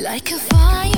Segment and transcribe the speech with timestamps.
[0.00, 0.89] Like a fire.